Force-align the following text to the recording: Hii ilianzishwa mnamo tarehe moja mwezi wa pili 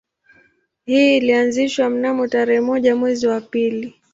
Hii 0.85 1.17
ilianzishwa 1.17 1.89
mnamo 1.89 2.27
tarehe 2.27 2.61
moja 2.61 2.95
mwezi 2.95 3.27
wa 3.27 3.41
pili 3.41 3.95